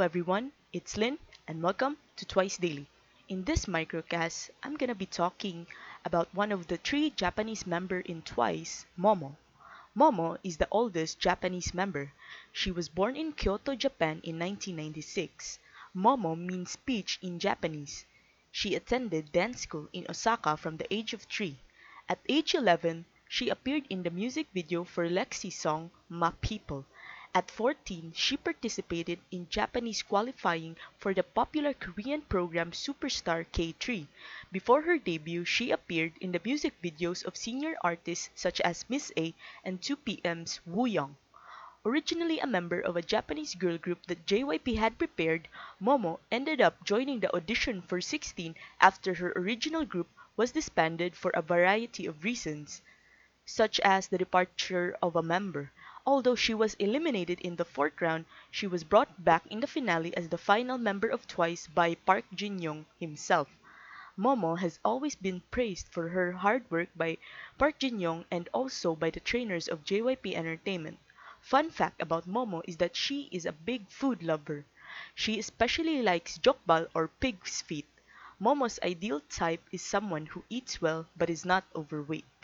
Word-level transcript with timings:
everyone, 0.00 0.52
it's 0.72 0.96
Lynn, 0.96 1.18
and 1.48 1.60
welcome 1.60 1.96
to 2.14 2.24
Twice 2.24 2.56
Daily. 2.56 2.86
In 3.28 3.42
this 3.42 3.66
microcast, 3.66 4.50
I'm 4.62 4.76
gonna 4.76 4.94
be 4.94 5.06
talking 5.06 5.66
about 6.04 6.32
one 6.32 6.52
of 6.52 6.68
the 6.68 6.76
three 6.76 7.10
Japanese 7.10 7.66
member 7.66 7.98
in 8.00 8.22
Twice, 8.22 8.86
Momo. 8.96 9.34
Momo 9.96 10.38
is 10.44 10.58
the 10.58 10.68
oldest 10.70 11.18
Japanese 11.18 11.74
member. 11.74 12.12
She 12.52 12.70
was 12.70 12.88
born 12.88 13.16
in 13.16 13.32
Kyoto, 13.32 13.74
Japan 13.74 14.20
in 14.22 14.38
1996. 14.38 15.58
Momo 15.96 16.38
means 16.38 16.76
peach 16.76 17.18
in 17.20 17.40
Japanese. 17.40 18.06
She 18.52 18.76
attended 18.76 19.32
dance 19.32 19.62
school 19.62 19.88
in 19.92 20.06
Osaka 20.08 20.56
from 20.56 20.76
the 20.76 20.94
age 20.94 21.12
of 21.12 21.22
3. 21.22 21.58
At 22.08 22.20
age 22.28 22.54
11, 22.54 23.04
she 23.28 23.48
appeared 23.48 23.84
in 23.90 24.04
the 24.04 24.10
music 24.10 24.46
video 24.54 24.84
for 24.84 25.08
Lexi's 25.08 25.56
song 25.56 25.90
My 26.08 26.30
People. 26.40 26.86
At 27.38 27.52
14, 27.52 28.14
she 28.16 28.36
participated 28.36 29.20
in 29.30 29.48
Japanese 29.48 30.02
qualifying 30.02 30.76
for 30.98 31.14
the 31.14 31.22
popular 31.22 31.72
Korean 31.72 32.22
program 32.22 32.72
Superstar 32.72 33.46
K3. 33.52 34.08
Before 34.50 34.82
her 34.82 34.98
debut, 34.98 35.44
she 35.44 35.70
appeared 35.70 36.14
in 36.20 36.32
the 36.32 36.40
music 36.44 36.74
videos 36.82 37.24
of 37.24 37.36
senior 37.36 37.76
artists 37.80 38.30
such 38.34 38.60
as 38.62 38.84
Miss 38.90 39.12
A 39.16 39.36
and 39.62 39.80
2PM's 39.80 40.58
Wooyoung. 40.68 41.14
Originally 41.86 42.40
a 42.40 42.46
member 42.48 42.80
of 42.80 42.96
a 42.96 43.02
Japanese 43.02 43.54
girl 43.54 43.78
group 43.78 44.04
that 44.08 44.26
JYP 44.26 44.74
had 44.74 44.98
prepared, 44.98 45.46
Momo 45.80 46.18
ended 46.32 46.60
up 46.60 46.82
joining 46.82 47.20
the 47.20 47.32
audition 47.32 47.82
for 47.82 48.00
16 48.00 48.56
after 48.80 49.14
her 49.14 49.32
original 49.36 49.84
group 49.84 50.08
was 50.36 50.50
disbanded 50.50 51.14
for 51.14 51.30
a 51.30 51.42
variety 51.42 52.04
of 52.04 52.24
reasons, 52.24 52.82
such 53.46 53.78
as 53.84 54.08
the 54.08 54.18
departure 54.18 54.98
of 55.00 55.14
a 55.14 55.22
member. 55.22 55.70
Although 56.10 56.36
she 56.36 56.54
was 56.54 56.72
eliminated 56.78 57.38
in 57.42 57.56
the 57.56 57.66
fourth 57.66 58.00
round, 58.00 58.24
she 58.50 58.66
was 58.66 58.82
brought 58.82 59.22
back 59.22 59.46
in 59.48 59.60
the 59.60 59.66
finale 59.66 60.16
as 60.16 60.30
the 60.30 60.38
final 60.38 60.78
member 60.78 61.06
of 61.06 61.26
Twice 61.26 61.66
by 61.66 61.96
Park 61.96 62.24
Jin-young 62.34 62.86
himself. 62.98 63.46
Momo 64.18 64.58
has 64.58 64.78
always 64.82 65.14
been 65.14 65.42
praised 65.50 65.86
for 65.88 66.08
her 66.08 66.32
hard 66.32 66.64
work 66.70 66.88
by 66.96 67.18
Park 67.58 67.78
Jin-young 67.78 68.24
and 68.30 68.48
also 68.54 68.96
by 68.96 69.10
the 69.10 69.20
trainers 69.20 69.68
of 69.68 69.84
JYP 69.84 70.32
Entertainment. 70.34 70.98
Fun 71.42 71.68
fact 71.68 72.00
about 72.00 72.26
Momo 72.26 72.62
is 72.66 72.78
that 72.78 72.96
she 72.96 73.28
is 73.30 73.44
a 73.44 73.52
big 73.52 73.86
food 73.90 74.22
lover. 74.22 74.64
She 75.14 75.38
especially 75.38 76.00
likes 76.00 76.38
jokbal 76.38 76.88
or 76.94 77.08
pig's 77.08 77.60
feet. 77.60 77.84
Momo's 78.40 78.80
ideal 78.82 79.20
type 79.28 79.60
is 79.72 79.82
someone 79.82 80.24
who 80.24 80.42
eats 80.48 80.80
well 80.80 81.06
but 81.18 81.28
is 81.28 81.44
not 81.44 81.64
overweight. 81.76 82.37